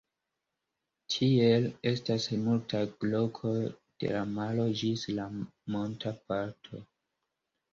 [1.15, 5.29] Tiel, estas multaj lokoj de la maro ĝis la
[5.77, 6.83] monta parto.